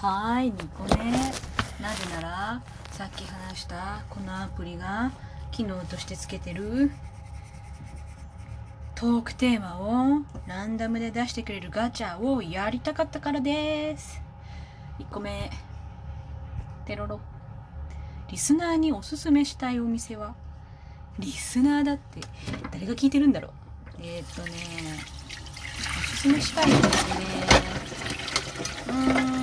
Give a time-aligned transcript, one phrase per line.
[0.00, 1.34] はい2個目なぜ
[2.14, 2.62] なら
[2.92, 5.10] さっき話したこのアプリが
[5.50, 6.92] 機能としてつけてる
[8.94, 14.22] トークテーマをランダムで出してくれるガチャをやりたかったからです。
[15.00, 15.50] 1個目
[16.86, 17.18] テロロ。
[18.30, 20.36] リスナーにおすすめしたいお店は？
[21.18, 22.20] リスナーだって
[22.70, 23.50] 誰が聞いてるんだろう？
[24.00, 24.52] えー、っとね
[25.76, 26.82] おすすめしたいお店。
[26.84, 26.88] ね
[29.32, 29.37] うん。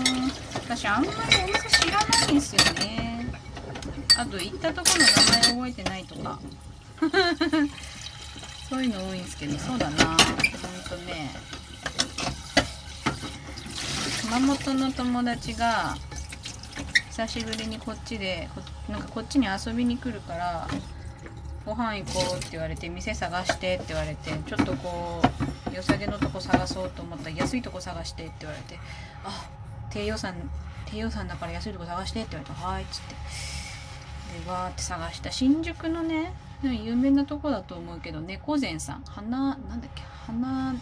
[0.66, 3.32] 私あんまりお店知らないんですよね。
[4.18, 5.06] あと行ったとこの
[5.54, 6.40] 名前覚えてないとか。
[8.68, 10.06] そういうの多いんですけどそうだな。
[10.06, 11.30] ほんとね。
[14.22, 15.96] 熊本の友達が
[17.10, 18.62] 久しぶりにこっちでこ
[18.92, 20.68] なんかこっちに遊びに来るから
[21.64, 25.22] ご飯行こうって言われて店探してって言われてちょっとこ
[25.72, 28.80] う良さげのとこ探そうと思ったら安いとこ探してって言われて
[29.24, 29.48] あ
[29.96, 30.36] 低予算
[30.86, 33.16] 低予算だから安いとこ探してって言われたはいっつって。
[34.44, 35.32] でわーって探した。
[35.32, 36.34] 新宿のね
[36.64, 39.04] 有名なとこだと思うけど猫禅さん。
[39.06, 40.02] 花なんだっけ？
[40.28, 40.76] 花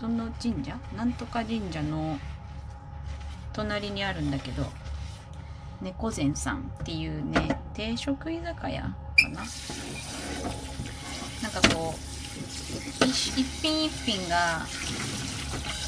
[0.00, 0.78] その神社？
[0.96, 2.18] なんとか神社の
[3.52, 4.64] 隣にあるんだけど
[5.82, 8.94] 猫禅さんっていうね定食居酒屋か
[9.34, 9.42] な？
[11.42, 14.62] なんかこう一一品一品が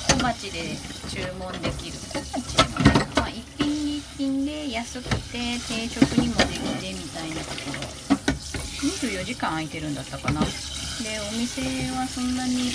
[0.08, 0.76] 小鉢で
[1.08, 7.84] 注文できる小鉢でもないまあ一品一品で安くて定食にもできてみたいなところ。
[8.80, 10.40] 24時間空いてるんだったかな。
[10.40, 11.60] でお店
[11.92, 12.72] はそんなに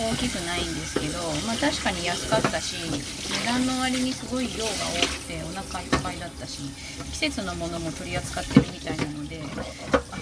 [0.00, 6.72] 大きくないんですけどまあ確かに安かったし値段の割にすごい量が多くてお腹いっぱいだったし
[7.12, 9.42] 季節のものも取り扱ってるみたいなので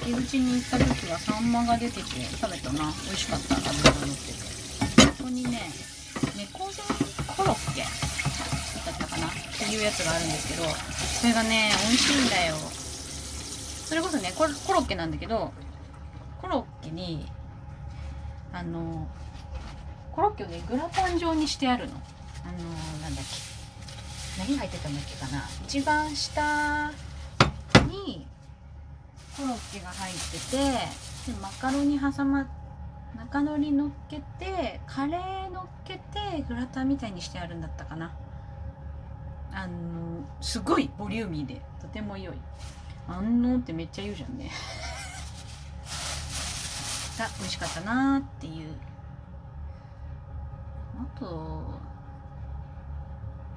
[0.02, 2.02] 秋口に行った時はサンマが出てて
[2.42, 2.90] 食べたな。
[3.06, 3.54] 美味しかった。
[3.54, 4.42] 脂が乗ってて。
[5.22, 5.70] ここにね
[6.36, 6.82] 猫背
[7.36, 12.54] コロッケだったかなっていうやつがあるんですけどそれがね美味しいんだよ。
[12.56, 15.52] それこそねコロコロッケなんだけど
[16.40, 17.26] コロッケに
[18.52, 19.06] あの
[20.12, 21.94] コロッケをねグラタン状にしてあるの。
[22.44, 22.52] あの
[23.00, 24.40] なんだっけ。
[24.40, 25.44] 何が入ってたんだっけかな。
[25.64, 26.92] 一番下
[27.88, 28.26] に
[29.36, 30.56] コロッケが入ってて
[31.32, 32.46] でマカロニ挟ま
[33.16, 38.12] 中のり乗っけてカレー乗っけてグラタンみたいにしてあるんだったかな。
[39.54, 42.38] あのすごいボリューミーでとても良い。
[43.06, 44.50] あんのってめっちゃ言うじゃんね。
[47.18, 48.70] が美味しかったなーっていう。
[50.96, 51.62] あと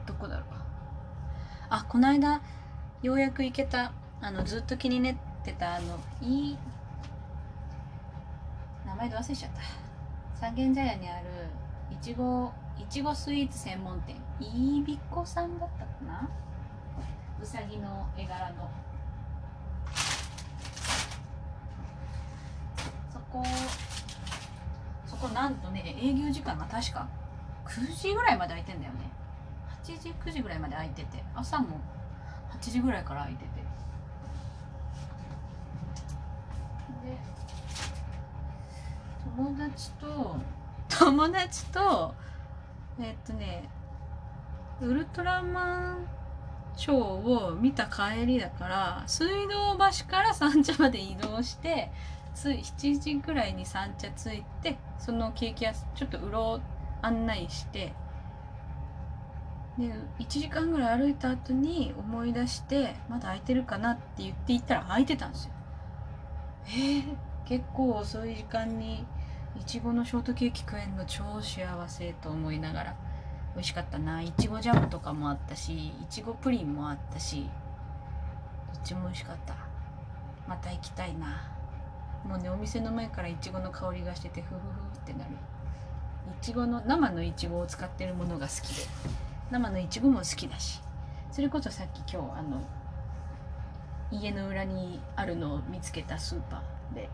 [0.05, 0.45] どこだろう。
[1.69, 2.41] あこの間
[3.01, 3.91] ようやく行けた
[4.21, 6.57] あのずっと気になってたあのいい
[8.85, 9.61] 名前で忘れちゃった。
[10.39, 11.25] 三軒茶屋にある
[11.91, 14.15] いちごいちごスイーツ専門店。
[14.39, 16.29] いいびっこさんだったかな？
[17.41, 18.69] うさぎの絵柄の。
[23.11, 23.43] そこ
[25.05, 27.07] そこなんとね営業時間が確か
[27.65, 29.11] 9時ぐらいまで空いてんだよね。
[29.83, 31.79] 8時9時ぐらいまで空いてて朝も
[32.51, 33.49] 8時ぐらいから空いてて。
[37.03, 37.17] で
[39.35, 40.35] 友達と
[40.89, 42.15] 友達と
[42.99, 43.69] えっとね
[44.81, 46.07] ウルトラマン
[46.75, 51.91] ショーを見た帰りだから水道橋から三茶まで移動して
[52.35, 57.93] つい7時ぐらいに三茶着いてそのケーキ屋ちょっとうろう案内して
[59.79, 65.51] で1時間ぐらい歩いた後に思い出してまだ空いてるかなって言って行ったら空いてたんですよ。
[66.67, 67.03] えー、
[67.45, 69.05] 結構遅い時間に
[69.59, 73.06] いちごのショートケーキ食えんの超幸せと思いながら。
[73.57, 74.21] 美味しかったな。
[74.21, 77.49] いちごジャムとかもあったしいちごプリンもあったし
[78.71, 79.55] どっちも美味しかった。
[80.47, 81.41] また行きたいな。
[82.23, 84.57] もうねお店の前からいちごの香りがしててふふふ
[84.99, 85.31] ってなる。
[85.31, 85.35] い
[86.39, 88.83] ちごの生のいちごを使ってるものが好きで。
[89.49, 90.79] 生のいちごも好きだし。
[91.31, 92.61] それこそさっき今日あの
[94.11, 97.09] 家の裏にあるのを見つけたスーパーで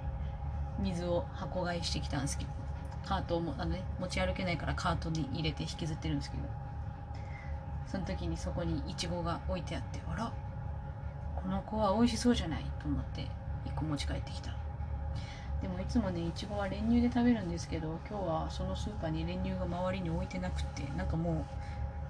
[0.78, 2.63] 水を箱買いしてきたんですけど。
[3.06, 6.44] カートをもあの、ね、持ち歩けないからカートに入れて引きずってるんですけど。
[7.94, 10.34] その時にそこにいちごが置いてあってあら
[11.36, 13.22] この子は美味しそうじゃないと思って
[13.66, 14.52] 1個持ち帰ってきた。
[15.62, 21.46] でもいつもねいちごは練乳で食べるんですけど今日はそのスーパーに練乳が周りに置いてなくってなんかもう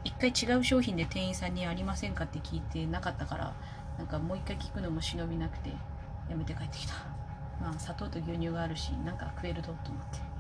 [0.05, 3.53] 一回違う商品で店員さんにありませんかって聞いてなかったから
[3.97, 5.69] なんかもう一回聞くのも忍びなくて
[6.29, 6.93] やめて帰ってきた。
[7.61, 10.32] まあ砂糖と牛乳があるしなんか食えるぞと思って。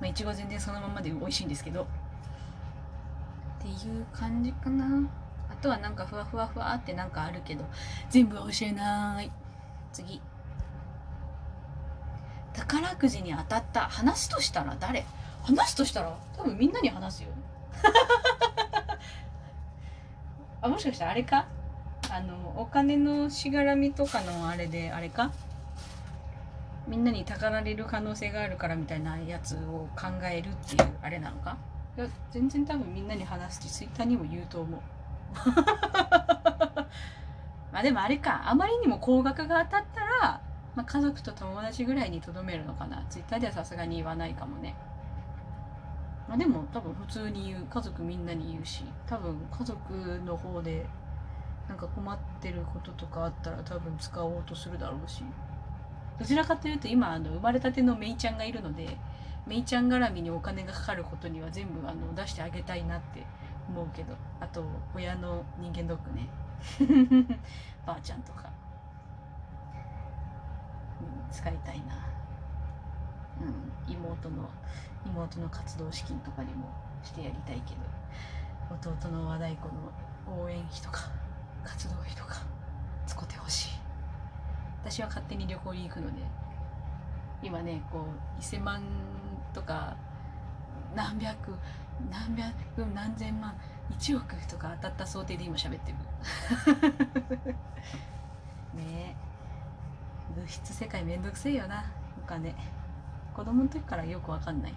[0.00, 1.82] まあいちご全然そのままで美味しいんですけど。
[1.82, 1.86] っ
[3.60, 5.08] ていう感じかな。
[5.50, 7.64] あとはなんかふわふわふわってなんかあるけど。
[8.10, 9.30] 全部教えない。
[9.92, 10.20] 次。
[12.52, 13.88] 宝くじに当たった。
[13.88, 15.04] 話としたら誰？
[15.42, 17.30] 話としたら多分みんなに話すよ。
[20.60, 21.46] あもしかしたらあれか？
[22.10, 25.30] あのお金のしがらみとかのあれであれか？
[26.88, 31.56] みんなにたかられる可能性があるからみたいなやつを考えるっていうあれなのか？
[31.96, 34.80] いや全然多分みんなに話すしツイッターにも言うと思う。
[37.70, 38.48] まあでもあれか。
[38.48, 40.40] あまりにも高額が当たったら、
[40.74, 43.04] まあ、家族と友達ぐらいにとどめるのかな。
[43.10, 44.74] ツイッターではさすがに言わないかもね。
[46.26, 47.66] まあでも多分普通に言う。
[47.66, 48.84] 家族みんなに言うし。
[49.06, 49.92] 多分家族
[50.24, 50.86] の方で
[51.68, 55.22] なんか困ってることとかあったら多分使おうとするだろうし
[56.18, 58.96] どちらかというと今あの生まれたてのメイちゃんがいるので
[59.46, 63.24] メイちゃん絡みにお金がかかることには全部あの出してあげたいなって
[63.68, 66.28] 思うけどあと親の人間ドックね。
[67.86, 68.50] ばあちゃんとか、
[71.00, 71.94] うん、使いたいな、
[73.40, 74.48] うん、妹の
[75.06, 76.68] 妹の活動資金とかにも
[77.02, 79.68] してやりたいけど弟の和太鼓
[80.26, 81.10] の応援費とか
[81.64, 82.42] 活動費とか
[83.06, 83.77] 使ってほしい。
[84.82, 86.22] 私は勝手に旅行に行くので
[87.42, 88.04] 今ねこ
[88.38, 88.82] う1000万
[89.52, 89.96] とか
[90.94, 91.52] 何百
[92.10, 93.54] 何百何千万
[93.90, 95.98] 1億とか当たった想定で今喋ってる。
[98.74, 99.16] ね。
[99.16, 99.16] え
[100.36, 101.84] 物質世界めんどくせえよな
[102.22, 102.54] お金。
[103.34, 104.74] 子供の時からよくわかんない。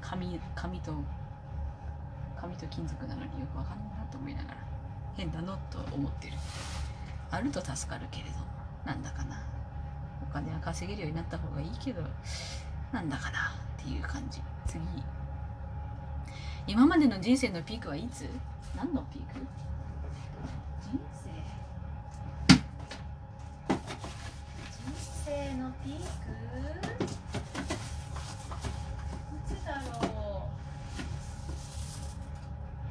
[0.00, 0.94] 紙紙と
[2.36, 4.56] 紙と金属なのによくわかんないなと思いながら
[5.16, 6.36] 変だのと思ってる。
[7.30, 8.53] あると助かるけれど
[8.84, 9.42] なんだかな。
[10.22, 12.02] お金は稼げるようになった方がいいけど
[12.92, 14.42] なんだかなっていう感じ。
[14.66, 14.80] 次。
[16.66, 18.28] 今までの人生のピークはいつ？
[18.76, 19.40] 何のピーク？
[20.82, 21.30] 人生。
[23.68, 23.76] 人
[25.24, 26.02] 生のピーク
[29.34, 29.80] いつだろ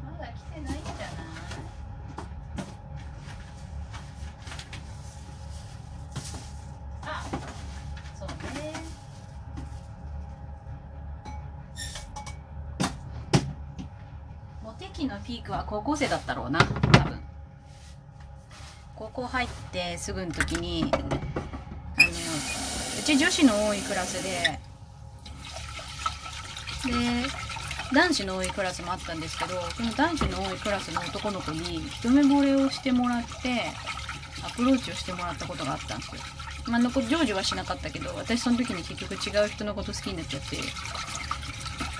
[0.05, 1.07] うまだ来てないんじゃない
[7.05, 7.05] あ
[8.15, 8.73] そうね
[14.73, 17.19] モテ期のピークは高校生だったろうな多分
[18.95, 24.59] 高校入ってすぐの時にあのうち女子の多いクラスで
[26.91, 27.27] で
[27.93, 33.65] 男子の多いクラスもあったんですけどその男子の多いクラスの男の子に一目惚れをしてもらって
[34.43, 36.21] アプローチをしてもらったことがあったんですよ。
[36.67, 40.57] まあ、成就はしなかったけど私その時に結局違う人のこと好きになっちゃって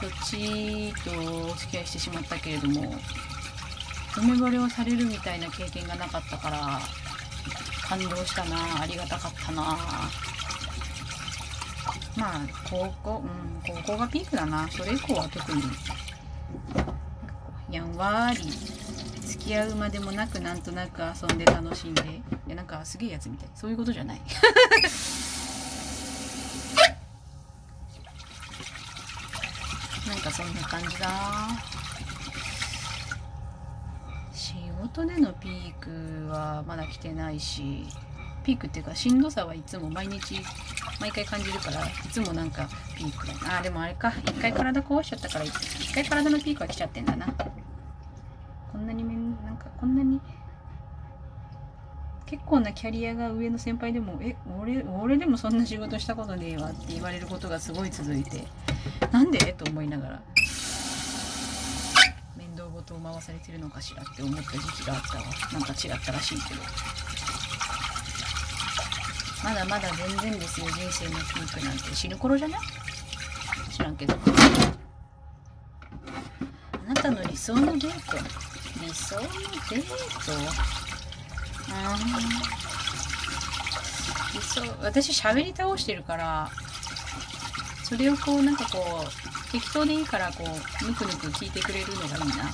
[0.03, 2.93] そっちとお付き合いしてしまったけれども
[4.11, 6.79] 一目惚れをされるみたいな経験がなかったから
[7.87, 9.77] 感動したなありがたかったな。
[12.17, 14.67] まあ高校うん高校がピークだな。
[14.69, 15.61] それ以降は特に。
[17.71, 18.41] やんわり
[19.25, 22.03] 付き合うまでもなくなんとなく遊んで楽しんで。
[22.47, 23.49] でなんかすげえやつみたい。
[23.55, 24.21] そういうことじゃない
[30.07, 31.07] なんかそんな感じだ。
[34.33, 37.85] 仕事でのピークはまだ来てないし
[38.43, 40.41] ピークっていうかしんどさはいつも毎日
[40.99, 43.59] 毎回感じるからいつもなんかピークだな。
[43.59, 44.11] あでもあれか。
[44.23, 47.27] 一回体壊しちゃったから一回体のピークは来ちゃってんだな。
[48.71, 50.19] こんなにめんなんかこんなに
[52.25, 58.47] 結構なキャリアが上の先輩でも「え俺俺でもそんな仕事したことねえわ」って言われることがすごい続いて。
[59.13, 59.53] なんで？
[59.53, 60.19] と思いながら。
[62.35, 65.23] 面倒事を回されてるのかしらって思った時期があったわ。
[65.53, 66.61] なんか違ったらしいけど。
[69.43, 70.65] まだまだ全然ですよ。
[70.71, 71.93] 人生のピークなんて。
[71.93, 72.59] 死ぬ頃じゃない？
[73.71, 74.15] 知らんけど。
[74.15, 74.17] あ
[76.87, 78.17] なたの理想のデート？
[78.81, 79.93] 理想のデート？
[81.71, 81.99] あー。
[84.33, 86.49] 理想私喋り倒してるから。
[87.83, 92.49] それをこうなんかこう適当でいいからこうぬくぬく聞いてくれるのがいいな。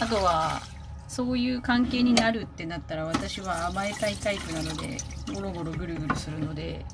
[0.00, 0.62] あとは
[1.08, 4.96] そういう関係になるってなったら私は甘えたいタイプなので
[5.34, 6.84] ゴロゴロぐるぐるするので。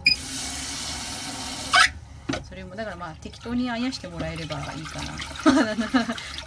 [2.48, 5.12] それもだからまあ適当にあやしてもらえればいいかな。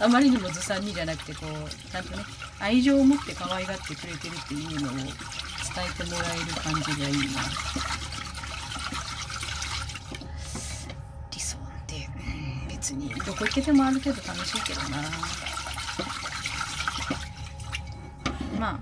[0.00, 2.24] あまりにもずさんにじゃなくてこうちゃんとね
[2.58, 7.42] 愛情を持って可愛がってくれてるっていうのを伝えてもらえる感じがいいな
[11.30, 12.08] 理想って、
[12.72, 14.98] うんにどこ行けてもある程度楽しいけどな。
[18.58, 18.80] まあ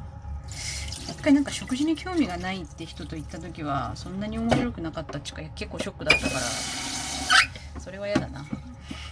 [1.11, 6.41] 一回なんか食事に興味がないって人と行った時はそんなに面白くなかったっちか結構ショックだったから
[7.81, 8.45] それは嫌だな。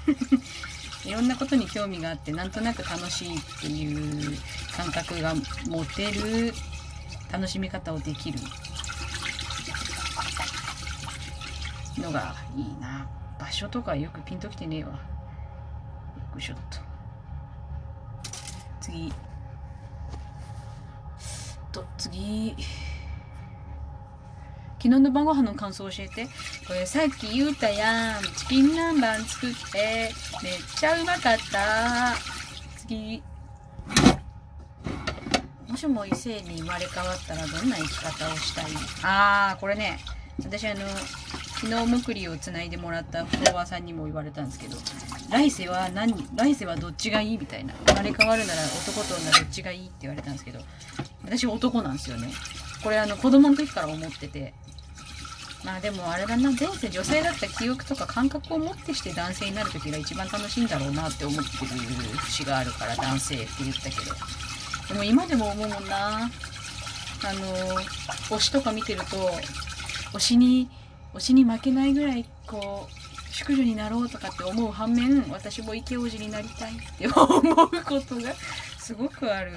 [1.05, 4.37] いろんなことに興味があってなんとなく楽しいっていう
[4.77, 5.35] 感覚が
[5.69, 6.53] 持てる
[7.31, 8.39] 楽しみ方をできる
[11.99, 13.07] のがいいな。
[13.39, 14.91] 場所とかよくピンときてねえわ。
[14.91, 14.99] よ
[16.35, 16.79] くしょっと。
[18.81, 19.13] 次。
[21.73, 22.55] と次。
[24.79, 26.27] 昨日の晩ご飯の感想教えて。
[26.67, 28.23] これさっき言うたやん。
[28.37, 30.11] チキン南蛮作って。
[30.43, 32.15] めっちゃうまかった。
[32.79, 33.23] 次。
[35.69, 38.67] もしも異性に生まれ変わったらどんな生き方をしたい？
[39.03, 39.99] ああこれね。
[40.39, 40.81] 私あの
[41.61, 44.77] 昨日むくりをつないでもらったフォロワーさんにも言われたんですけど
[45.31, 50.61] 来世は何来世はどっちがいいみたいな生まれ変わるなら男と女どっちがいいって言われたんですけど
[51.25, 52.29] 私男なんですよね。
[52.85, 54.53] これあの子供の時から思ってて
[55.65, 61.49] まあでもあれだな前世女性だった記憶とか感覚を持ってして男性になる時が一番楽しいんだろうなって思ってる
[62.21, 64.15] 節があるから男性って言ったけど。
[64.89, 66.31] でも今でも思うもんな。
[67.25, 67.81] あの
[68.29, 69.17] 推しとか見てると
[70.13, 70.71] 推しに
[71.15, 77.25] 推しに負けないぐらいこう淑女になろうとかって思う反面私も池王子になりたいって思
[77.65, 78.35] うことが
[78.79, 79.53] すごくある。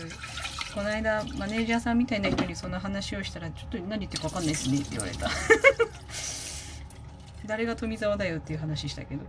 [0.73, 5.29] この間マネージャーさんみたいな人にその話をしたらちょっと何言ってるか分かんないですねって言われた。
[7.47, 9.25] 誰が富澤だよっていう話したけど。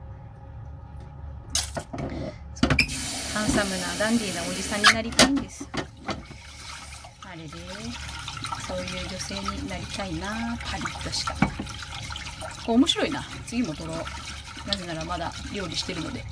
[3.33, 5.69] ハンサムなダンディーなおじさんになりたいんです。
[7.23, 7.49] あれで。
[8.71, 11.35] そういう女性になりたいなパリッとした。
[11.35, 11.41] こ
[12.69, 13.25] れ面白いな。
[13.45, 16.23] 次も撮ろうなぜならまだ料理してるので。